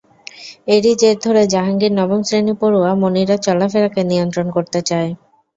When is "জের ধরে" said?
1.01-1.41